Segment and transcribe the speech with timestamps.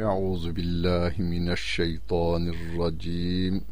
[0.00, 3.64] Euzu billahi mineşşeytanirracim.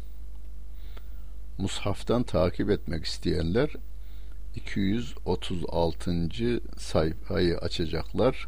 [1.57, 3.69] Mushaftan takip etmek isteyenler
[4.55, 6.29] 236.
[6.77, 8.47] sayfayı açacaklar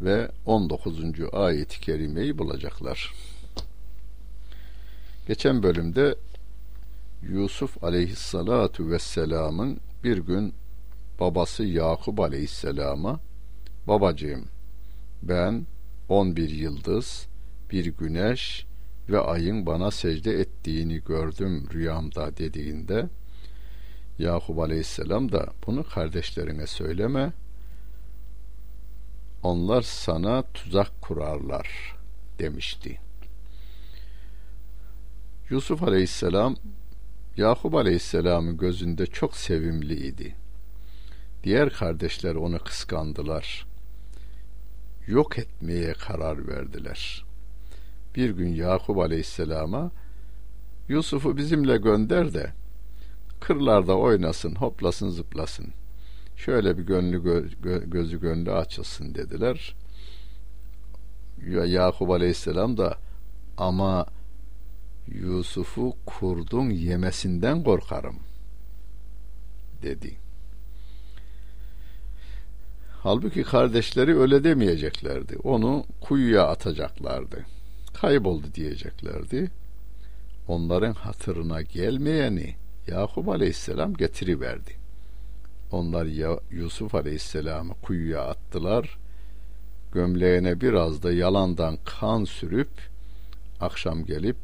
[0.00, 1.02] ve 19.
[1.32, 3.14] ayet-i kerimeyi bulacaklar.
[5.26, 6.14] Geçen bölümde
[7.22, 10.54] Yusuf aleyhissalatu vesselamın bir gün
[11.20, 13.20] babası Yakup aleyhisselama
[13.88, 14.44] babacığım
[15.22, 15.66] ben
[16.08, 17.28] 11 yıldız,
[17.70, 18.66] bir güneş
[19.10, 23.08] ve ayın bana secde ettiğini gördüm rüyamda dediğinde
[24.18, 27.32] Yakup aleyhisselam da bunu kardeşlerine söyleme
[29.42, 31.96] onlar sana tuzak kurarlar
[32.38, 33.00] demişti.
[35.50, 36.56] Yusuf aleyhisselam
[37.36, 40.34] Yakup aleyhisselamın gözünde çok sevimliydi.
[41.44, 43.67] Diğer kardeşler onu kıskandılar.
[45.08, 47.24] Yok etmeye karar verdiler.
[48.16, 49.90] Bir gün Yakup aleyhisselama
[50.88, 52.52] Yusuf'u bizimle gönder de
[53.40, 55.66] kırlarda oynasın, hoplasın, zıplasın.
[56.36, 59.74] Şöyle bir gönlü gö- gözü gönlü açılsın dediler.
[61.46, 62.98] Ya Yakup Aleyhisselam da
[63.56, 64.06] ama
[65.06, 68.16] Yusuf'u kurdun yemesinden korkarım
[69.82, 70.16] dedi.
[73.08, 75.36] Halbuki kardeşleri öyle demeyeceklerdi.
[75.44, 77.46] Onu kuyuya atacaklardı.
[77.94, 79.50] Kayboldu diyeceklerdi.
[80.48, 82.54] Onların hatırına gelmeyeni
[82.86, 84.72] Yakup Aleyhisselam getiriverdi.
[85.72, 86.06] Onlar
[86.50, 88.98] Yusuf Aleyhisselam'ı kuyuya attılar.
[89.92, 92.70] Gömleğine biraz da yalandan kan sürüp
[93.60, 94.36] akşam gelip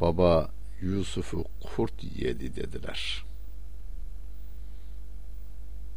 [0.00, 0.50] baba
[0.82, 3.31] Yusuf'u kurt yedi dediler.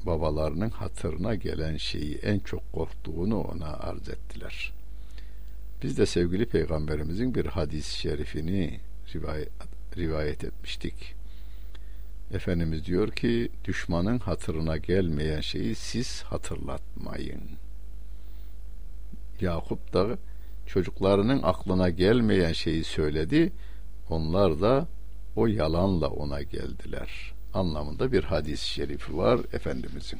[0.05, 4.73] Babalarının hatırına gelen şeyi en çok korktuğunu ona arz ettiler.
[5.83, 8.79] Biz de sevgili peygamberimizin bir hadis-i şerifini
[9.15, 9.49] rivayet,
[9.97, 11.15] rivayet etmiştik.
[12.33, 17.41] Efendimiz diyor ki düşmanın hatırına gelmeyen şeyi siz hatırlatmayın.
[19.41, 20.17] Yakup da
[20.65, 23.51] çocuklarının aklına gelmeyen şeyi söyledi.
[24.09, 24.87] Onlar da
[25.35, 30.19] o yalanla ona geldiler anlamında bir hadis-i şerifi var Efendimizin.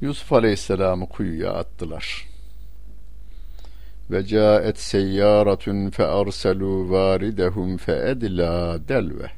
[0.00, 2.28] Yusuf Aleyhisselam'ı kuyuya attılar.
[4.10, 9.30] Ve caet seyyaratun fe arselu varidehum fe edla delve.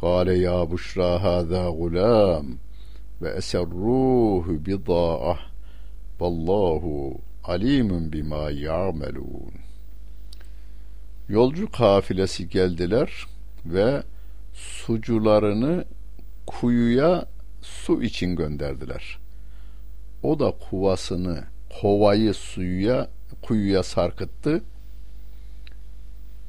[0.00, 2.46] Kale ya buşra hâzâ gulam
[3.22, 5.38] ve eserruhu bidâ'ah
[6.20, 9.52] vallahu alimun bima ya'melun.
[11.28, 13.26] Yolcu kafilesi geldiler
[13.66, 14.02] ve
[14.54, 15.84] sucularını
[16.46, 17.26] kuyuya
[17.62, 19.18] su için gönderdiler.
[20.22, 21.44] O da kuvasını,
[21.80, 23.08] kovayı suya,
[23.42, 24.62] kuyuya sarkıttı.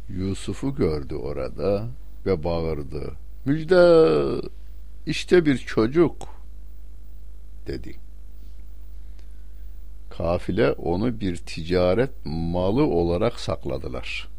[0.10, 1.88] Yusuf'u gördü orada
[2.26, 3.12] ve bağırdı.
[3.46, 4.42] Müjde
[5.06, 6.28] işte bir çocuk
[7.68, 7.96] dedi.
[10.10, 14.35] Kafile onu bir ticaret malı olarak sakladılar.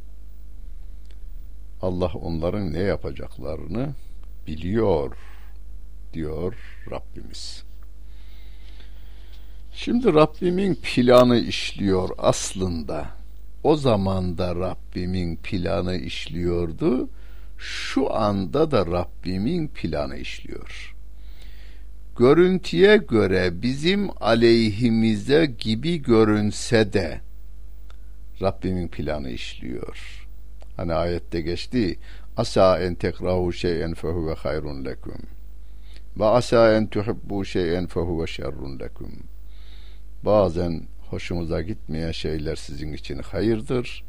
[1.82, 3.94] Allah onların ne yapacaklarını
[4.46, 5.16] biliyor
[6.12, 6.54] diyor
[6.90, 7.64] Rabbimiz.
[9.72, 13.06] Şimdi Rabbimin planı işliyor aslında.
[13.62, 17.08] O zaman da Rabbimin planı işliyordu
[17.58, 20.94] şu anda da Rabbimin planı işliyor.
[22.18, 27.20] Görüntüye göre bizim aleyhimize gibi görünse de
[28.42, 30.25] Rabbimin planı işliyor.
[30.76, 31.98] Hani ayette geçti.
[32.36, 35.20] Asa en tekrahu şeyen fehuve hayrun lekum.
[36.18, 39.12] Ve asa en tuhibbu şeyen fehuve şerrun lekum.
[40.22, 44.04] Bazen hoşumuza gitmeyen şeyler sizin için hayırdır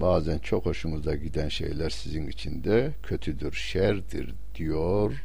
[0.00, 5.24] bazen çok hoşunuza giden şeyler sizin için de kötüdür, şerdir diyor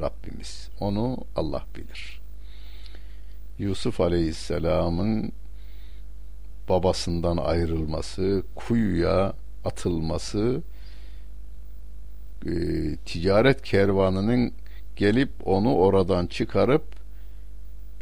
[0.00, 0.68] Rabbimiz.
[0.80, 2.20] Onu Allah bilir.
[3.58, 5.32] Yusuf Aleyhisselam'ın
[6.68, 9.32] babasından ayrılması, kuyuya
[9.64, 10.62] atılması,
[12.46, 12.52] e,
[12.96, 14.52] ticaret kervanının
[14.96, 16.84] gelip onu oradan çıkarıp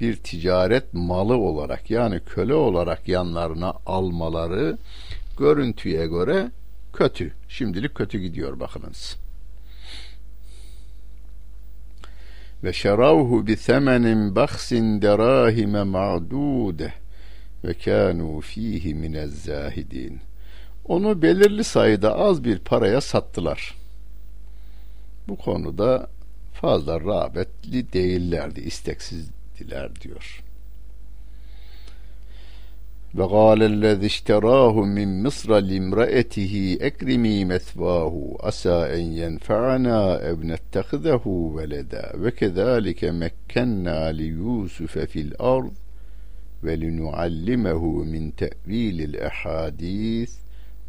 [0.01, 4.79] bir ticaret malı olarak yani köle olarak yanlarına almaları
[5.39, 6.51] görüntüye göre
[6.93, 7.33] kötü.
[7.49, 9.17] Şimdilik kötü gidiyor bakınız.
[12.65, 16.93] Ve şeravhu bi semenin baksin derahime ma'dude
[17.65, 20.30] ve kânû fîhi minez zâhidîn.
[20.91, 23.75] Onu belirli sayıda az bir paraya sattılar.
[25.29, 26.09] Bu konuda
[26.53, 30.43] fazla rağbetli değillerdi, isteksizdiler diyor.
[33.15, 42.35] Ve gâlellezî işterâhu min Mısra limraetihi ekrimi mesvâhu asa en yenfa'na ev nettehizehu veleda ve
[42.35, 45.71] kezâlike mekkennâ li Yûsufe fil ard
[46.65, 48.35] ve linuallimehu min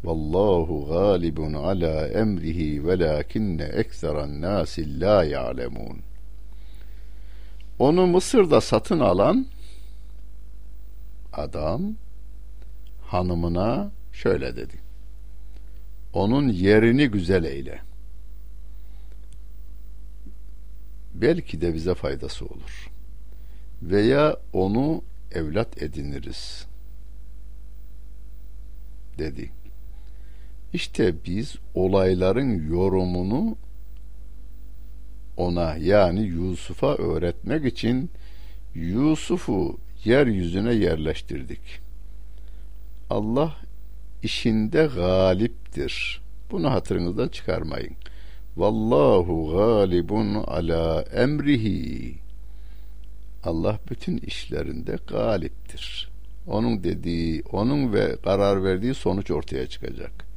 [0.04, 5.98] Vallahu galibun ala emrihi velakinne ekseren nasi la ya'lemun.
[7.78, 9.46] Onu Mısır'da satın alan
[11.32, 11.94] adam
[13.02, 14.74] hanımına şöyle dedi.
[16.12, 17.80] Onun yerini güzel eyle.
[21.14, 22.90] Belki de bize faydası olur.
[23.82, 25.02] Veya onu
[25.32, 26.66] evlat ediniriz
[29.18, 29.52] dedi.
[30.72, 33.56] İşte biz olayların yorumunu
[35.36, 38.10] ona yani Yusuf'a öğretmek için
[38.74, 41.80] Yusuf'u yeryüzüne yerleştirdik.
[43.10, 43.56] Allah
[44.22, 46.22] işinde galiptir.
[46.50, 47.96] Bunu hatırınızdan çıkarmayın.
[48.56, 52.14] Vallahu galibun ala emrihi.
[53.44, 56.10] Allah bütün işlerinde galiptir.
[56.46, 60.31] Onun dediği, onun ve karar verdiği sonuç ortaya çıkacak.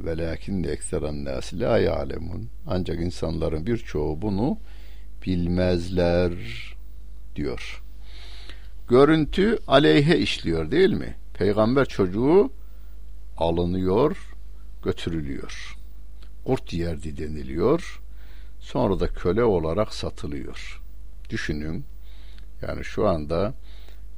[0.00, 2.06] Velakin de ekseren nasi la.
[2.66, 4.58] Ancak insanların birçoğu bunu
[5.26, 6.32] bilmezler
[7.36, 7.82] diyor.
[8.88, 11.14] Görüntü aleyhe işliyor değil mi?
[11.34, 12.52] Peygamber çocuğu
[13.36, 14.34] alınıyor,
[14.84, 15.76] götürülüyor.
[16.44, 18.02] Kurt yerdi deniliyor.
[18.60, 20.82] Sonra da köle olarak satılıyor.
[21.30, 21.84] Düşünün.
[22.62, 23.54] Yani şu anda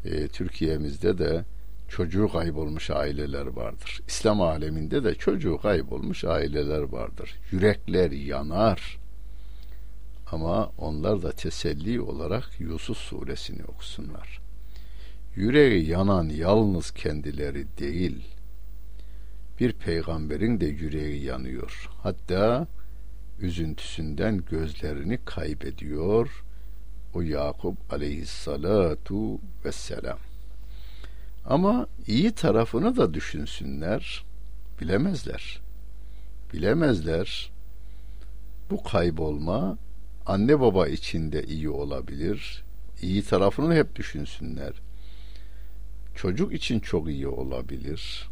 [0.04, 1.44] e, Türkiye'mizde de
[1.88, 4.00] çocuğu kaybolmuş aileler vardır.
[4.08, 7.34] İslam aleminde de çocuğu kaybolmuş aileler vardır.
[7.50, 8.98] Yürekler yanar.
[10.32, 14.40] Ama onlar da teselli olarak Yusuf suresini okusunlar.
[15.36, 18.24] Yüreği yanan yalnız kendileri değil.
[19.60, 21.90] Bir peygamberin de yüreği yanıyor.
[22.02, 22.66] Hatta
[23.40, 26.44] üzüntüsünden gözlerini kaybediyor.
[27.14, 30.18] O Yakup aleyhissalatu vesselam.
[31.48, 34.24] Ama iyi tarafını da düşünsünler.
[34.80, 35.60] Bilemezler.
[36.52, 37.50] Bilemezler.
[38.70, 39.78] Bu kaybolma
[40.26, 42.64] anne baba için de iyi olabilir.
[43.02, 44.72] İyi tarafını hep düşünsünler.
[46.14, 48.28] Çocuk için çok iyi olabilir.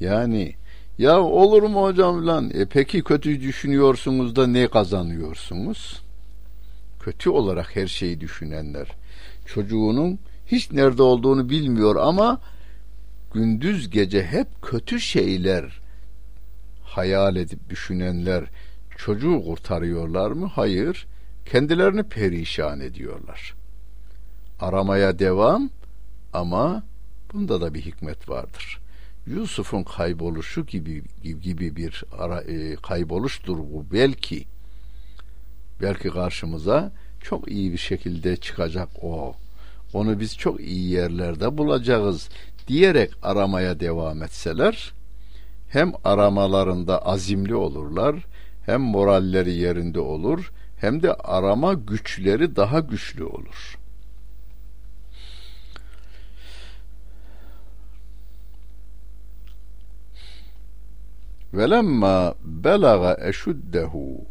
[0.00, 0.54] Yani
[0.98, 2.50] ya olur mu hocam lan?
[2.54, 6.02] E peki kötü düşünüyorsunuz da ne kazanıyorsunuz?
[7.00, 8.88] Kötü olarak her şeyi düşünenler
[9.46, 12.40] çocuğunun hiç nerede olduğunu bilmiyor ama
[13.34, 15.80] gündüz gece hep kötü şeyler
[16.82, 18.44] hayal edip düşünenler
[18.96, 20.50] çocuğu kurtarıyorlar mı?
[20.54, 21.06] Hayır.
[21.46, 23.54] Kendilerini perişan ediyorlar.
[24.60, 25.70] Aramaya devam
[26.32, 26.82] ama
[27.32, 28.80] bunda da bir hikmet vardır.
[29.26, 34.44] Yusuf'un kayboluşu gibi gibi bir ara, e, kayboluştur bu belki.
[35.82, 39.36] Belki karşımıza çok iyi bir şekilde çıkacak o
[39.92, 42.28] onu biz çok iyi yerlerde bulacağız
[42.68, 44.94] diyerek aramaya devam etseler
[45.68, 48.26] hem aramalarında azimli olurlar
[48.66, 53.78] hem moralleri yerinde olur hem de arama güçleri daha güçlü olur.
[61.54, 64.26] Velemma belaga eşuddehu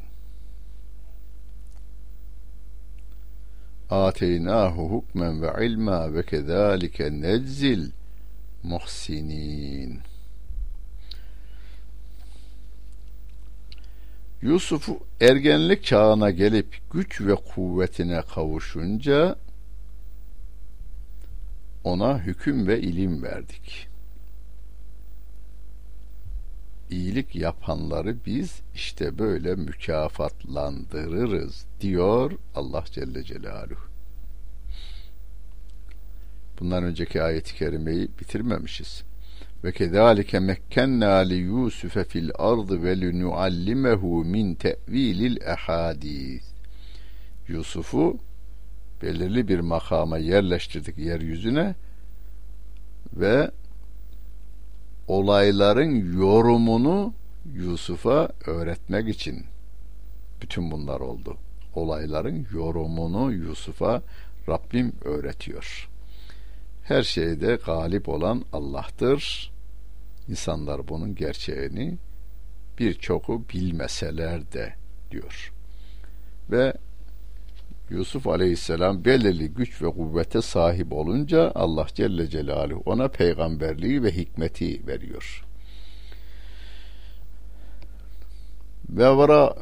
[3.90, 7.92] ateynahu hukmen ve ilma ve kezalike neczil
[8.64, 10.00] muhsinin.
[14.42, 19.36] Yusuf'u ergenlik çağına gelip güç ve kuvvetine kavuşunca
[21.84, 23.88] ona hüküm ve ilim verdik
[26.90, 33.88] iyilik yapanları biz işte böyle mükafatlandırırız diyor Allah Celle Celaluhu.
[36.60, 39.04] Bundan önceki ayeti kerimeyi bitirmemişiz.
[39.64, 46.44] Ve kezalike mekkenna li Yusufe fil ardı ve linuallimehu min tevilil ehadis.
[47.48, 48.18] Yusuf'u
[49.02, 51.76] belirli bir makama yerleştirdik yeryüzüne
[53.14, 53.52] ve
[55.08, 57.14] olayların yorumunu
[57.54, 59.46] Yusuf'a öğretmek için
[60.42, 61.38] bütün bunlar oldu.
[61.76, 64.02] Olayların yorumunu Yusuf'a
[64.50, 65.90] Rabbim öğretiyor.
[66.84, 69.52] Her şeyde galip olan Allah'tır.
[70.30, 71.98] İnsanlar bunun gerçeğini
[72.80, 74.74] birçoku bilmeseler de
[75.12, 75.54] diyor.
[76.52, 76.74] Ve
[77.90, 84.88] Yusuf Aleyhisselam belirli güç ve kuvvete sahip olunca Allah Celle Celaluhu ona peygamberliği ve hikmeti
[84.88, 85.44] veriyor.
[88.90, 89.56] Ve vara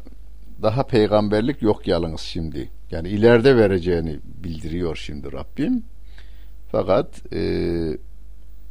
[0.62, 2.70] daha peygamberlik yok yalnız şimdi.
[2.90, 5.82] Yani ileride vereceğini bildiriyor şimdi Rabbim.
[6.72, 7.98] Fakat e,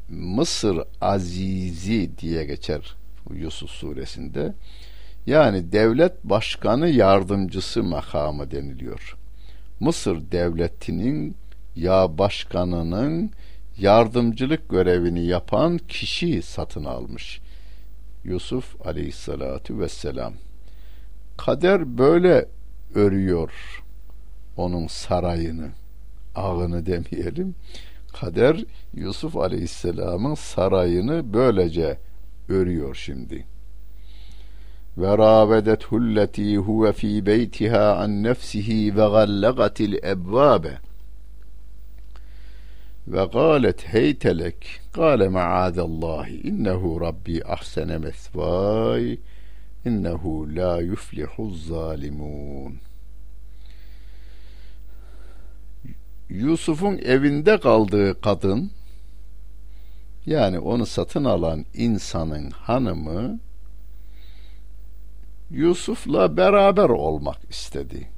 [0.10, 2.96] Mısır Azizi diye geçer
[3.34, 4.54] Yusuf suresinde.
[5.26, 9.18] Yani devlet başkanı yardımcısı makamı deniliyor.
[9.80, 11.36] Mısır devletinin
[11.76, 13.32] ya başkanının
[13.78, 17.42] yardımcılık görevini yapan kişi satın almış.
[18.24, 20.34] Yusuf aleyhissalatu vesselam.
[21.38, 22.46] Kader böyle
[22.96, 23.84] örüyor
[24.58, 25.70] onun sarayını,
[26.36, 27.56] ağını demeyelim.
[28.14, 28.64] Kader
[28.94, 31.98] Yusuf aleyhisselamın sarayını böylece
[32.50, 33.46] örüyor şimdi.
[34.98, 40.78] Ve ravedethu alleti huve fi beytiha an nefsihi ve gallagatil ebvabe
[43.08, 49.18] ve galet heytelek gale maadallahi innehu rabbi ahsene mesvay
[49.86, 52.80] innehu la yuflihu zalimun
[56.30, 58.72] Yusuf'un evinde kaldığı kadın
[60.26, 63.40] yani onu satın alan insanın hanımı
[65.52, 68.10] Yusuf'la beraber olmak istedi.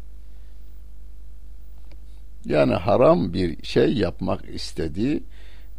[2.46, 5.24] Yani haram bir şey yapmak istedi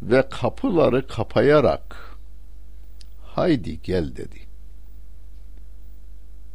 [0.01, 2.17] ve kapıları kapayarak
[3.23, 4.39] haydi gel dedi.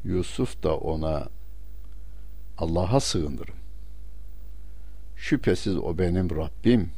[0.05, 1.29] Yusuf da ona
[2.59, 3.55] Allah'a sığınırım.
[5.17, 6.91] Şüphesiz o benim Rabbim.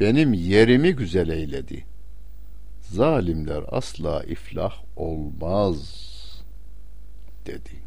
[0.00, 1.84] Benim yerimi güzel eyledi.
[2.90, 6.04] Zalimler asla iflah olmaz
[7.46, 7.82] dedi.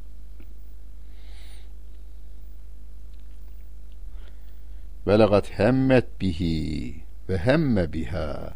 [5.08, 6.96] Velagat hemmet bihi
[7.30, 8.54] ve hemme biha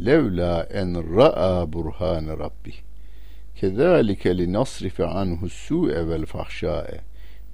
[0.00, 2.74] levla en ra'a burhan rabbih.
[3.56, 7.00] Kezalike linasrife anhu su'e vel fahşa'e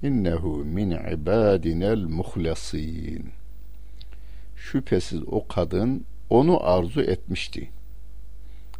[0.03, 3.31] innehu min ibadinel muhlasin.
[4.55, 7.71] Şüphesiz o kadın onu arzu etmişti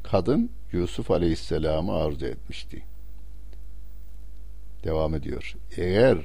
[0.03, 2.84] kadın Yusuf Aleyhisselam'ı arzu etmişti
[4.84, 6.17] devam ediyor eğer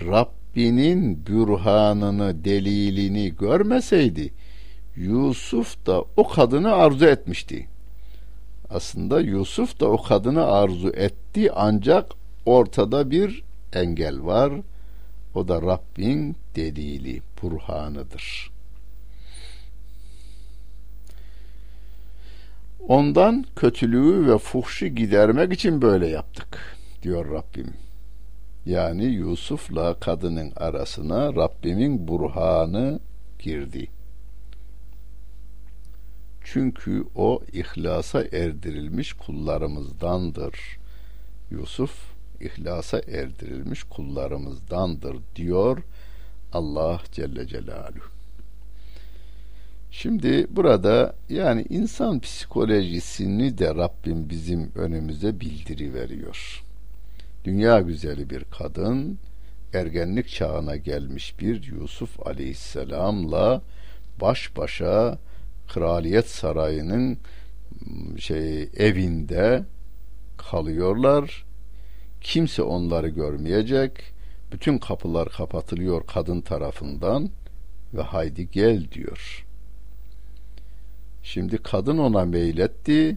[0.00, 4.32] Rabbinin bürhanını delilini görmeseydi
[4.96, 7.68] Yusuf da o kadını arzu etmişti
[8.70, 12.10] aslında Yusuf da o kadını arzu etti ancak
[12.46, 14.52] ortada bir engel var.
[15.34, 18.53] O da Rabbin delili, burhanıdır.
[22.88, 27.72] Ondan kötülüğü ve fuhşu gidermek için böyle yaptık diyor Rabbim.
[28.66, 33.00] Yani Yusuf'la kadının arasına Rabbimin burhanı
[33.38, 33.88] girdi.
[36.44, 40.78] Çünkü o ihlasa erdirilmiş kullarımızdandır.
[41.50, 45.82] Yusuf ihlasa erdirilmiş kullarımızdandır diyor
[46.52, 48.13] Allah Celle Celaluhu.
[49.96, 56.64] Şimdi burada yani insan psikolojisini de Rabbim bizim önümüze bildiri veriyor.
[57.44, 59.18] Dünya güzeli bir kadın
[59.74, 63.62] ergenlik çağına gelmiş bir Yusuf Aleyhisselam'la
[64.20, 65.18] baş başa
[65.68, 67.18] kraliyet sarayının
[68.18, 69.64] şey evinde
[70.36, 71.44] kalıyorlar
[72.20, 73.92] Kimse onları görmeyecek.
[74.52, 77.30] Bütün kapılar kapatılıyor kadın tarafından
[77.94, 79.44] ve haydi gel diyor.
[81.24, 83.16] Şimdi kadın ona meyletti.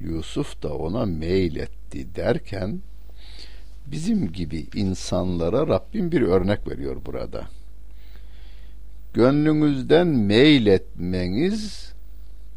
[0.00, 2.80] Yusuf da ona meyletti derken
[3.86, 7.48] bizim gibi insanlara Rabbim bir örnek veriyor burada.
[9.14, 11.92] Gönlünüzden meyletmeniz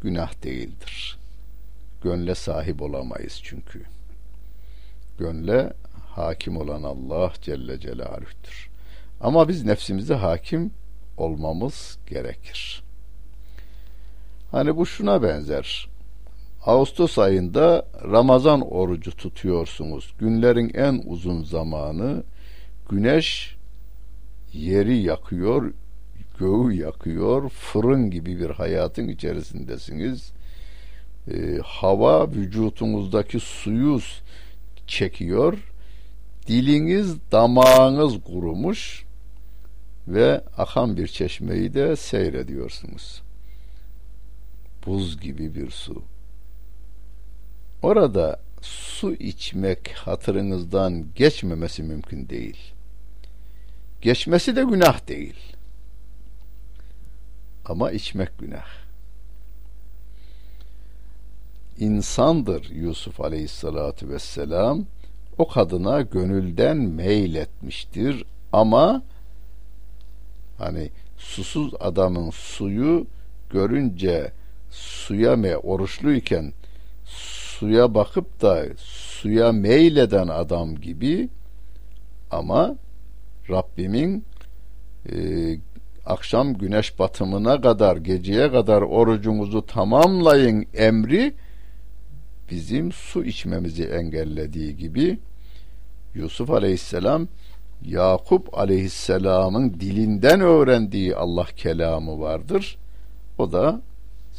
[0.00, 1.18] günah değildir.
[2.02, 3.82] Gönle sahip olamayız çünkü
[5.18, 5.72] gönle
[6.14, 8.70] hakim olan Allah Celle Celaluh'tür.
[9.20, 10.70] Ama biz nefsimize hakim
[11.16, 12.87] olmamız gerekir.
[14.50, 15.88] Hani bu şuna benzer.
[16.66, 20.14] Ağustos ayında Ramazan orucu tutuyorsunuz.
[20.18, 22.22] Günlerin en uzun zamanı,
[22.90, 23.56] güneş
[24.52, 25.72] yeri yakıyor,
[26.38, 30.32] göğü yakıyor, fırın gibi bir hayatın içerisindesiniz.
[31.30, 34.00] Ee, hava vücutunuzdaki suyu
[34.86, 35.58] çekiyor.
[36.46, 39.04] Diliniz, damağınız kurumuş
[40.08, 43.22] ve akan bir çeşmeyi de seyrediyorsunuz.
[44.86, 46.02] Buz gibi bir su.
[47.82, 52.72] Orada su içmek hatırınızdan geçmemesi mümkün değil.
[54.02, 55.36] Geçmesi de günah değil.
[57.64, 58.66] Ama içmek günah.
[61.78, 64.84] İnsandır Yusuf Aleyhisselatü Vesselam.
[65.38, 69.02] O kadına gönülden meyletmiştir ama
[70.58, 73.06] hani susuz adamın suyu
[73.50, 74.32] görünce
[74.70, 76.52] suya mı oruçluyken
[77.04, 81.28] suya bakıp da suya meyleden adam gibi
[82.30, 82.76] ama
[83.50, 84.24] Rabbimin
[85.12, 85.16] e,
[86.06, 91.34] akşam güneş batımına kadar geceye kadar orucunuzu tamamlayın emri
[92.50, 95.18] bizim su içmemizi engellediği gibi
[96.14, 97.28] Yusuf Aleyhisselam
[97.84, 102.78] Yakup Aleyhisselam'ın dilinden öğrendiği Allah kelamı vardır.
[103.38, 103.80] O da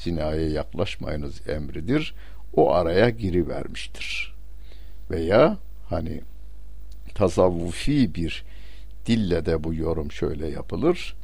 [0.03, 2.15] zinaya yaklaşmayınız emridir.
[2.55, 4.35] O araya girivermiştir.
[5.11, 5.57] Veya
[5.89, 6.21] hani
[7.15, 8.43] tasavvufi bir
[9.05, 11.15] dille de bu yorum şöyle yapılır.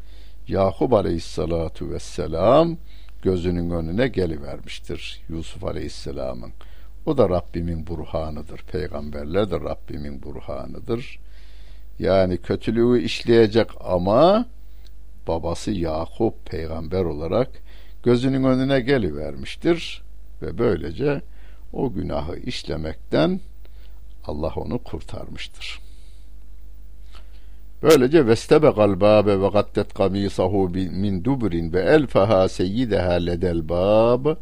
[0.48, 2.78] Yakup Aleyhisselatu Vesselam
[3.22, 6.52] gözünün önüne gelivermiştir Yusuf Aleyhisselam'ın.
[7.06, 8.60] O da Rabbimin burhanıdır.
[8.72, 11.20] Peygamberler de Rabbimin burhanıdır.
[12.00, 14.46] Yani kötülüğü işleyecek ama
[15.28, 17.50] babası Yakup peygamber olarak
[18.05, 20.03] gözünün önüne gelivermiştir
[20.43, 21.23] ve böylece
[21.73, 23.41] o günahı işlemekten
[24.25, 25.81] Allah onu kurtarmıştır.
[27.83, 34.37] Böylece vestebekal babe ve gaddet kamisahu min dubrin ve elfaha seyyideha ledel bab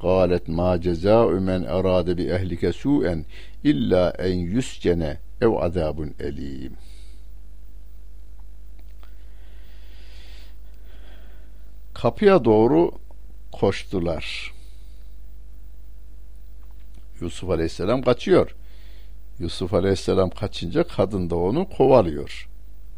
[0.00, 3.24] قالت ما جزاء من أراد بأهلك سوءا
[3.70, 6.76] إلا أن يسجن أو عذاب أليم
[11.94, 12.90] Kapıya doğru
[13.51, 14.53] koştular.
[17.21, 18.55] Yusuf Aleyhisselam kaçıyor.
[19.39, 22.49] Yusuf Aleyhisselam kaçınca kadın da onu kovalıyor.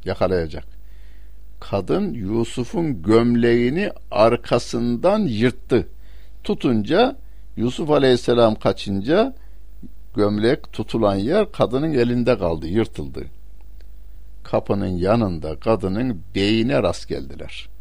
[0.06, 0.66] Yakalayacak.
[1.60, 5.88] Kadın Yusuf'un gömleğini arkasından yırttı.
[6.44, 7.16] Tutunca
[7.58, 9.36] Yusuf Aleyhisselam kaçınca
[10.16, 13.26] gömlek tutulan yer kadının elinde kaldı, yırtıldı.
[14.44, 17.73] Kapının yanında kadının beyine rast geldiler.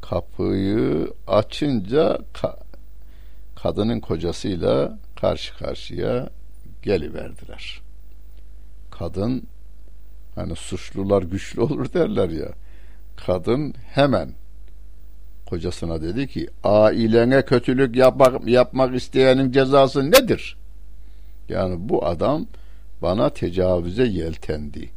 [0.00, 2.58] Kapıyı açınca ka
[3.62, 6.30] kadının kocasıyla karşı karşıya
[6.82, 7.80] geliverdiler.
[8.90, 9.42] Kadın
[10.34, 12.48] hani suçlular güçlü olur derler ya.
[13.16, 14.32] Kadın hemen
[15.46, 20.56] kocasına dedi ki ailene kötülük yapmak, yapmak isteyenin cezası nedir?
[21.48, 22.46] Yani bu adam
[23.02, 24.90] bana tecavüze yeltendi.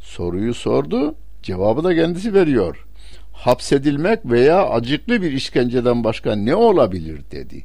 [0.00, 2.86] Soruyu sordu, cevabı da kendisi veriyor.
[3.32, 7.64] Hapsedilmek veya acıklı bir işkenceden başka ne olabilir dedi.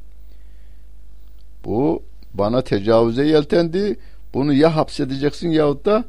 [1.64, 2.02] Bu
[2.34, 3.96] bana tecavüze yeltendi.
[4.34, 6.04] Bunu ya hapsedeceksin yahut da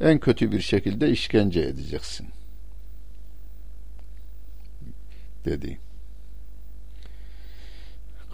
[0.00, 2.26] en kötü bir şekilde işkence edeceksin.
[5.44, 5.78] Dedi.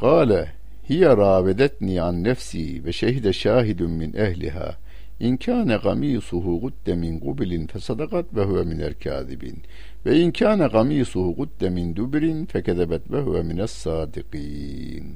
[0.01, 0.53] Kale
[0.89, 4.77] hiye ravedetni an nefsi ve şehide şahidun min ehliha
[5.21, 9.63] İn kâne gamîsuhu gudde min gubilin fesadakat ve huve minel kâzibin.
[10.07, 15.15] Ve in kâne gamîsuhu gudde min dubirin fekedebet ve huve mines sâdikîn.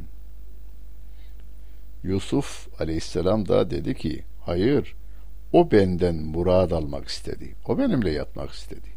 [2.02, 4.94] Yusuf aleyhisselam da dedi ki hayır
[5.52, 7.54] o benden murad almak istedi.
[7.68, 8.88] O benimle yatmak istedi.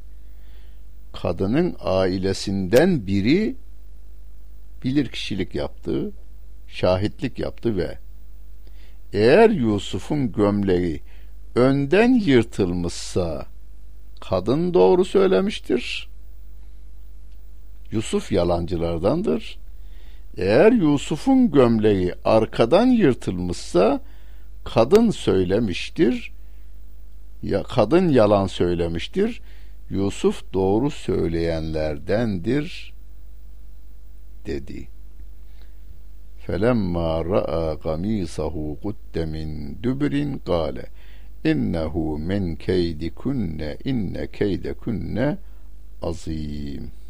[1.13, 3.55] Kadının ailesinden biri
[4.83, 6.11] bilir kişilik yaptı,
[6.67, 7.97] şahitlik yaptı ve
[9.13, 11.01] eğer Yusuf'un gömleği
[11.55, 13.45] önden yırtılmışsa
[14.21, 16.09] kadın doğru söylemiştir.
[17.91, 19.59] Yusuf yalancılardandır.
[20.37, 24.01] Eğer Yusuf'un gömleği arkadan yırtılmışsa
[24.63, 26.33] kadın söylemiştir.
[27.43, 29.41] Ya kadın yalan söylemiştir.
[29.89, 32.93] Yusuf doğru söyleyenlerdendir
[34.45, 34.92] dedi.
[36.45, 40.85] Felemma ra'a qamisahu qudde min dübrin qale
[41.43, 45.37] innehu min keydikunne inne keydekunne
[46.01, 47.03] azim.''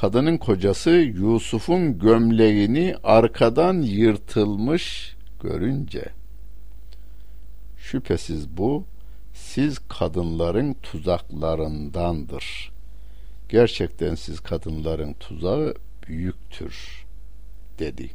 [0.00, 6.04] kadının kocası Yusuf'un gömleğini arkadan yırtılmış görünce
[7.76, 8.84] şüphesiz bu
[9.32, 12.72] siz kadınların tuzaklarındandır.
[13.48, 15.74] Gerçekten siz kadınların tuzağı
[16.08, 17.06] büyüktür
[17.78, 18.10] dedi.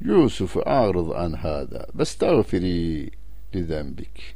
[0.00, 3.10] Yusuf a'rız an hada vestağfiri
[3.54, 4.34] li zenbik.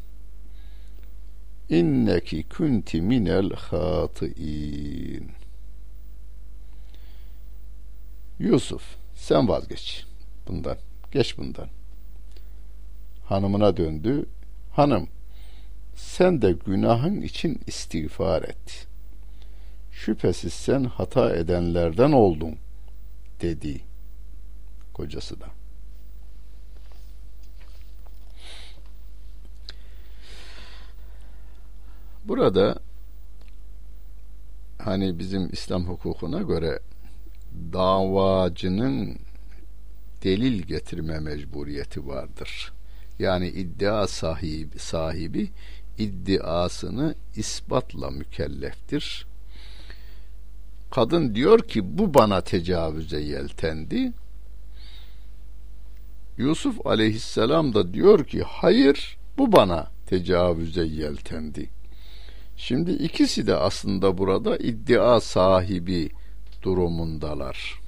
[1.69, 5.31] İnneki kunti minel hatiin.
[8.39, 8.83] Yusuf
[9.15, 10.07] sen vazgeç
[10.49, 10.77] bundan.
[11.13, 11.69] Geç bundan.
[13.25, 14.27] Hanımına döndü.
[14.73, 15.09] Hanım
[15.95, 18.90] sen de günahın için istiğfar et.
[20.01, 22.57] Şüphesiz sen hata edenlerden oldun
[23.41, 23.81] dedi
[24.95, 25.47] kocası da.
[32.25, 32.79] Burada
[34.79, 36.81] hani bizim İslam hukukuna göre
[37.73, 39.19] davacının
[40.23, 42.73] delil getirme mecburiyeti vardır.
[43.19, 45.51] Yani iddia sahibi, sahibi
[45.99, 49.30] iddiasını ispatla mükelleftir.
[50.91, 54.13] Kadın diyor ki bu bana tecavüze yeltendi.
[56.37, 61.71] Yusuf aleyhisselam da diyor ki hayır bu bana tecavüze yeltendi.
[62.57, 66.11] Şimdi ikisi de aslında burada iddia sahibi
[66.63, 67.81] durumundalar.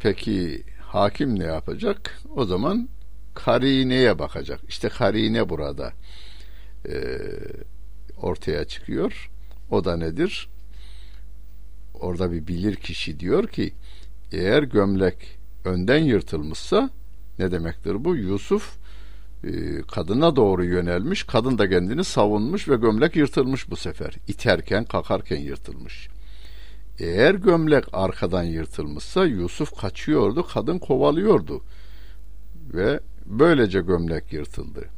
[0.00, 2.22] Peki hakim ne yapacak?
[2.36, 2.88] O zaman
[3.34, 4.60] karineye bakacak.
[4.68, 5.92] İşte karine burada
[6.88, 6.94] e,
[8.16, 9.30] ortaya çıkıyor.
[9.70, 10.48] O da nedir?
[11.94, 13.72] Orada bir bilir kişi diyor ki
[14.32, 16.90] eğer gömlek önden yırtılmışsa
[17.38, 18.16] ne demektir bu?
[18.16, 18.76] Yusuf
[19.44, 21.24] e, kadına doğru yönelmiş.
[21.24, 24.14] Kadın da kendini savunmuş ve gömlek yırtılmış bu sefer.
[24.28, 26.08] İterken, kalkarken yırtılmış.
[26.98, 31.62] Eğer gömlek arkadan yırtılmışsa Yusuf kaçıyordu, kadın kovalıyordu.
[32.74, 34.97] Ve böylece gömlek yırtıldı.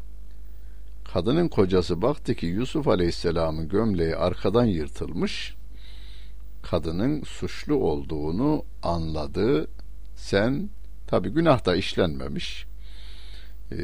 [1.13, 5.55] Kadının kocası baktı ki Yusuf Aleyhisselam'ın gömleği arkadan yırtılmış.
[6.63, 9.69] Kadının suçlu olduğunu anladı.
[10.17, 10.71] Sen
[11.07, 12.67] tabi günah da işlenmemiş.
[13.73, 13.77] E,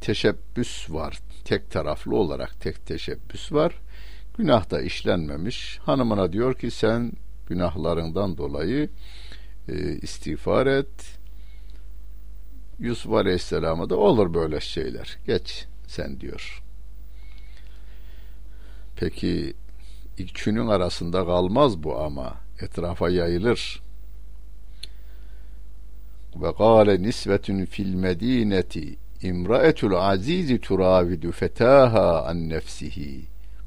[0.00, 1.18] teşebbüs var.
[1.44, 3.74] Tek taraflı olarak tek teşebbüs var.
[4.38, 5.78] Günah da işlenmemiş.
[5.78, 7.12] Hanımına diyor ki sen
[7.46, 8.90] günahlarından dolayı
[9.68, 11.18] e, istiğfar et.
[12.78, 15.18] Yusuf Aleyhisselam'a da olur böyle şeyler.
[15.26, 16.62] Geç sen diyor.
[18.96, 19.54] Peki
[20.18, 23.82] ikçünün arasında kalmaz bu ama etrafa yayılır.
[26.36, 33.24] Ve gâle nisvetun fil medineti imraetul azizi turavidu fetaha an nefsihi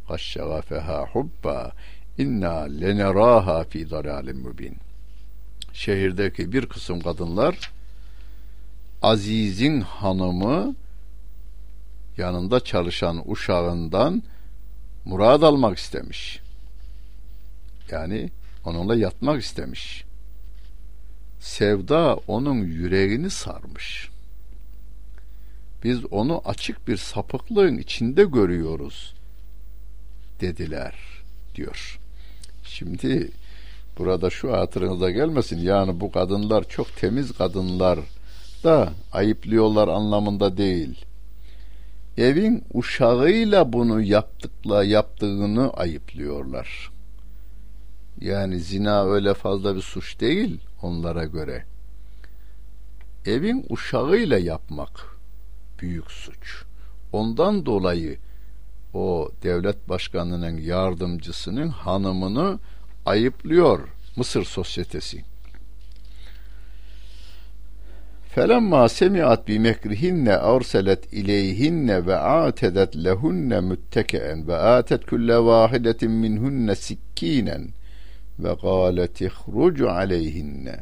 [0.08, 1.72] kaşşagafeha hubba
[2.18, 4.78] inna leneraha fi dalalim mubin
[5.74, 7.72] şehirdeki bir kısım kadınlar
[9.02, 10.76] Aziz'in hanımı
[12.18, 14.24] yanında çalışan uşağından
[15.06, 16.40] murad almak istemiş.
[17.92, 18.30] Yani
[18.66, 20.04] onunla yatmak istemiş.
[21.40, 24.14] Sevda onun yüreğini sarmış
[25.84, 29.14] biz onu açık bir sapıklığın içinde görüyoruz
[30.42, 30.96] dediler
[31.56, 32.00] diyor.
[32.64, 33.32] Şimdi
[33.98, 38.00] burada şu hatırınıza gelmesin yani bu kadınlar çok temiz kadınlar
[38.64, 41.06] da ayıplıyorlar anlamında değil.
[42.18, 46.92] Evin uşağıyla bunu yaptıkla yaptığını ayıplıyorlar.
[48.22, 51.66] Yani zina öyle fazla bir suç değil onlara göre.
[53.26, 55.18] Evin uşağıyla yapmak
[55.80, 56.64] büyük suç.
[57.14, 58.18] Ondan dolayı
[58.94, 62.60] o devlet başkanının yardımcısının hanımını
[63.06, 63.80] ayıplıyor
[64.16, 65.33] Mısır sosyetesi.
[68.36, 77.70] فَلَمَّا سَمِعَتْ بِمَكْرِهِنَّ أَرْسَلَتْ إِلَيْهِنَّ وَآتَدَتْ لَهُنَّ مُتَّكَئًا وَآتَتْ كُلَّ وَاحِدَةٍ مِّنْهُنَّ سِكِّينًا
[78.44, 80.80] وَقَالَتْ اخْرُجْ عَلَيْهِنَّ.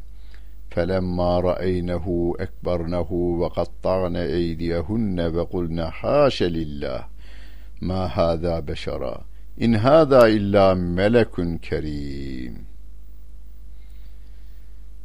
[0.71, 7.05] فلما رأينه أكبرنه وقطعن أيديهن وقلن حاش لله.
[7.81, 9.25] ما هذا بشرا؟
[9.61, 12.55] إن هذا إلا melekun kerim.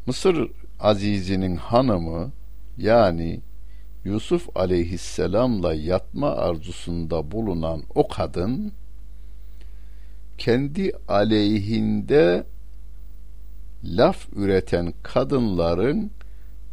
[0.07, 2.33] Mısır Azizi'nin hanımı
[2.79, 3.41] yani
[4.05, 8.73] Yusuf aleyhisselamla yatma arzusunda bulunan o kadın
[10.39, 12.47] kendi aleyhinde
[13.85, 16.11] laf üreten kadınların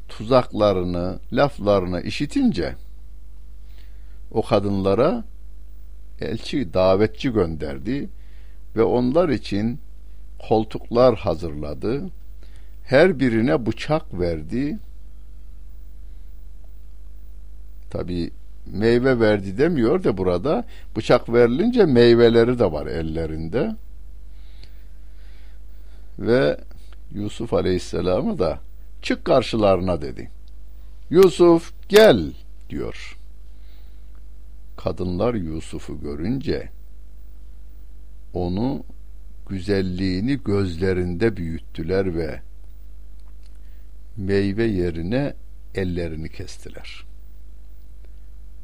[0.10, 2.76] tuzaklarını, laflarını işitince
[4.32, 5.24] o kadınlara
[6.22, 8.10] elçi, davetçi gönderdi
[8.76, 9.80] ve onlar için
[10.48, 12.10] koltuklar hazırladı
[12.84, 14.80] her birine bıçak verdi.
[17.94, 18.32] Tabi
[18.66, 23.76] meyve verdi demiyor da burada bıçak verilince meyveleri de var ellerinde.
[26.20, 26.58] Ve
[27.12, 28.60] Yusuf Aleyhisselam'ı da
[29.02, 30.30] çık karşılarına dedi.
[31.10, 32.34] Yusuf gel
[32.70, 33.18] diyor.
[34.78, 36.70] Kadınlar Yusuf'u görünce
[38.34, 38.84] onu
[39.50, 42.42] güzelliğini gözlerinde büyüttüler ve
[44.18, 45.34] meyve yerine
[45.76, 47.13] ellerini kestiler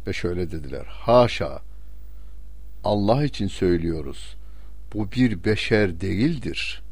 [0.08, 1.62] Ve şöyle dediler: Haşa!
[2.84, 4.36] Allah için söylüyoruz.
[4.94, 6.82] Bu bir beşer değildir.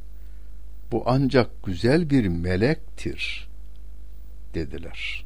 [0.93, 3.49] Bu ancak güzel bir melektir
[4.55, 5.25] dediler.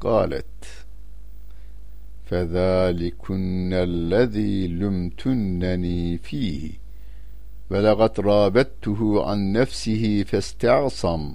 [0.00, 0.86] Galet
[2.30, 6.70] فذلكن الذي لمتنني فيه
[7.70, 11.34] ولقد رابته عن نفسه فاستعصم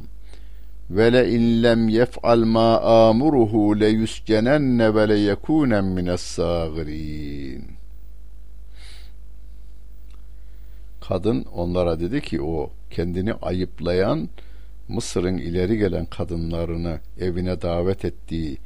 [0.90, 7.64] ve le illem yef'al ma amuruhu le yuscenenne ve le yekunen mines sâgirîn.
[11.08, 14.28] Kadın onlara dedi ki o kendini ayıplayan
[14.88, 18.58] Mısır'ın ileri gelen kadınlarını evine davet ettiği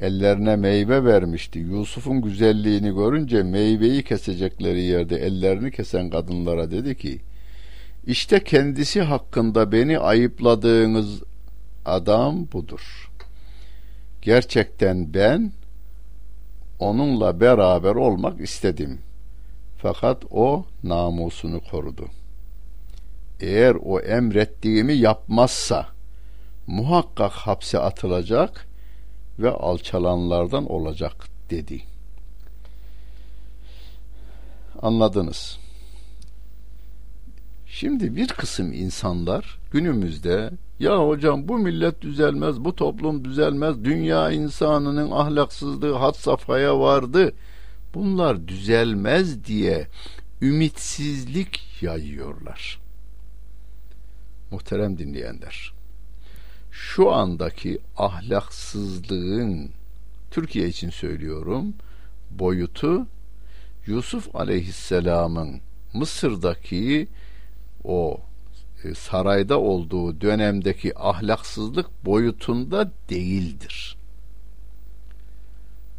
[0.00, 1.58] ellerine meyve vermişti.
[1.58, 7.20] Yusuf'un güzelliğini görünce meyveyi kesecekleri yerde ellerini kesen kadınlara dedi ki
[8.06, 11.22] işte kendisi hakkında beni ayıpladığınız
[11.84, 13.10] adam budur.
[14.22, 15.52] Gerçekten ben
[16.78, 19.00] onunla beraber olmak istedim.
[19.78, 22.08] Fakat o namusunu korudu.
[23.40, 25.86] Eğer o emrettiğimi yapmazsa
[26.66, 28.66] muhakkak hapse atılacak
[29.38, 31.82] ve alçalanlardan olacak dedi.
[34.82, 35.58] Anladınız.
[37.80, 45.10] Şimdi bir kısım insanlar günümüzde ya hocam bu millet düzelmez, bu toplum düzelmez, dünya insanının
[45.10, 47.32] ahlaksızlığı had safhaya vardı.
[47.94, 49.86] Bunlar düzelmez diye
[50.42, 52.80] ümitsizlik yayıyorlar.
[54.50, 55.72] Muhterem dinleyenler
[56.70, 59.70] şu andaki ahlaksızlığın
[60.30, 61.74] Türkiye için söylüyorum
[62.30, 63.06] boyutu
[63.86, 65.60] Yusuf Aleyhisselam'ın
[65.94, 67.08] Mısır'daki
[67.84, 68.20] o
[68.84, 73.96] e, sarayda olduğu dönemdeki ahlaksızlık boyutunda değildir.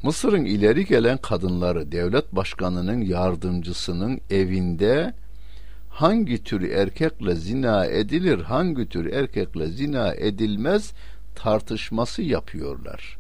[0.04, 5.13] Mısır'ın ileri gelen kadınları devlet başkanının yardımcısının evinde
[5.89, 10.94] hangi tür erkekle zina edilir, hangi tür erkekle zina edilmez
[11.36, 13.17] tartışması yapıyorlar.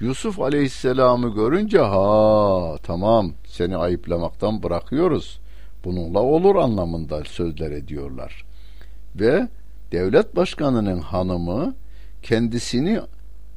[0.00, 5.40] Yusuf Aleyhisselam'ı görünce ha tamam seni ayıplamaktan bırakıyoruz.
[5.84, 8.44] Bununla olur anlamında sözler ediyorlar.
[9.16, 9.48] Ve
[9.92, 11.74] devlet başkanının hanımı
[12.22, 13.00] kendisini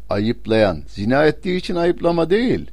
[0.09, 2.71] ayıplayan, zina ettiği için ayıplama değil,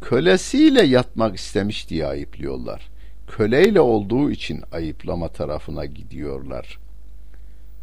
[0.00, 2.90] kölesiyle yatmak istemiş diye ayıplıyorlar
[3.30, 6.78] köleyle olduğu için ayıplama tarafına gidiyorlar.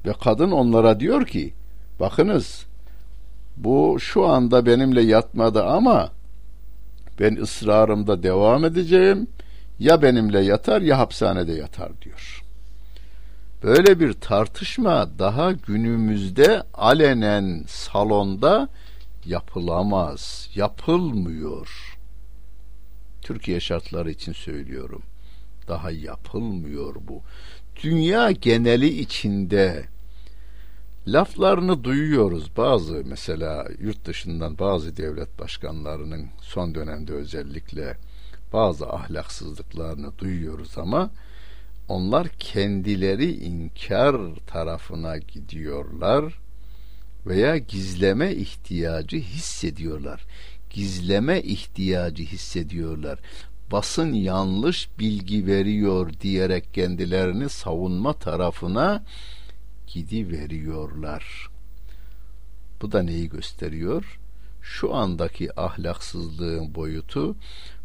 [0.05, 1.53] Ve kadın onlara diyor ki,
[1.99, 2.65] bakınız
[3.57, 6.11] bu şu anda benimle yatmadı ama
[7.19, 9.27] ben ısrarımda devam edeceğim.
[9.79, 12.43] Ya benimle yatar ya hapishanede yatar diyor.
[13.63, 18.69] Böyle bir tartışma daha günümüzde alenen salonda
[19.25, 21.97] yapılamaz, yapılmıyor.
[23.21, 25.03] Türkiye şartları için söylüyorum
[25.67, 27.21] daha yapılmıyor bu.
[27.83, 29.85] Dünya geneli içinde
[31.07, 32.57] laflarını duyuyoruz.
[32.57, 37.97] Bazı mesela yurt dışından bazı devlet başkanlarının son dönemde özellikle
[38.53, 41.09] bazı ahlaksızlıklarını duyuyoruz ama
[41.87, 44.15] onlar kendileri inkar
[44.47, 46.39] tarafına gidiyorlar
[47.25, 50.25] veya gizleme ihtiyacı hissediyorlar.
[50.69, 53.19] Gizleme ihtiyacı hissediyorlar
[53.71, 59.03] basın yanlış bilgi veriyor diyerek kendilerini savunma tarafına
[59.87, 61.49] gidi veriyorlar.
[62.81, 64.19] Bu da neyi gösteriyor?
[64.61, 67.35] Şu andaki ahlaksızlığın boyutu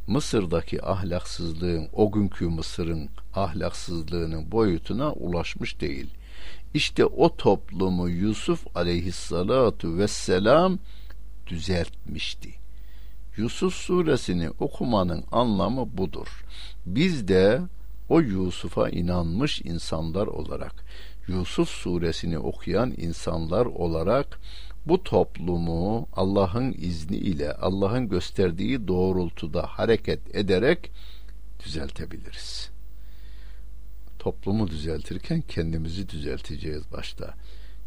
[0.06, 6.06] Mısır'daki ahlaksızlığın o günkü Mısır'ın ahlaksızlığının boyutuna ulaşmış değil.
[6.74, 10.78] İşte o toplumu Yusuf aleyhissalatu vesselam
[11.46, 12.50] düzeltmişti.
[13.36, 16.44] Yusuf suresini okumanın anlamı budur.
[16.86, 17.60] Biz de
[18.08, 20.84] o Yusuf'a inanmış insanlar olarak,
[21.28, 24.40] Yusuf suresini okuyan insanlar olarak
[24.86, 30.90] bu toplumu Allah'ın izni ile Allah'ın gösterdiği doğrultuda hareket ederek
[31.64, 32.70] düzeltebiliriz.
[34.18, 37.34] toplumu düzeltirken kendimizi düzelteceğiz başta.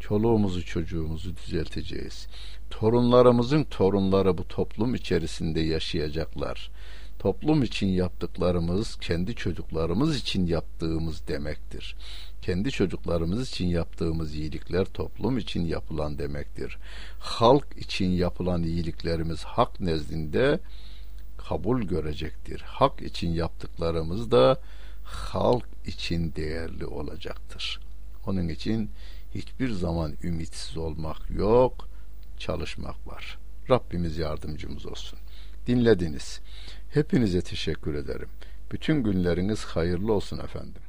[0.00, 2.26] Çoluğumuzu çocuğumuzu düzelteceğiz.
[2.70, 6.70] Torunlarımızın torunları bu toplum içerisinde yaşayacaklar.
[7.18, 11.96] Toplum için yaptıklarımız kendi çocuklarımız için yaptığımız demektir.
[12.42, 16.78] Kendi çocuklarımız için yaptığımız iyilikler toplum için yapılan demektir.
[17.18, 20.60] Halk için yapılan iyiliklerimiz hak nezdinde
[21.38, 22.60] kabul görecektir.
[22.60, 24.60] Hak için yaptıklarımız da
[25.04, 27.80] halk için değerli olacaktır.
[28.26, 28.90] Onun için
[29.34, 31.88] hiçbir zaman ümitsiz olmak yok,
[32.38, 33.38] çalışmak var.
[33.70, 35.18] Rabbimiz yardımcımız olsun.
[35.66, 36.40] Dinlediniz.
[36.90, 38.28] Hepinize teşekkür ederim.
[38.72, 40.82] Bütün günleriniz hayırlı olsun efendim.